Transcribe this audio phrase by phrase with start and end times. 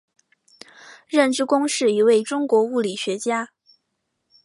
[1.07, 3.51] 任之恭是一位中国物理学家。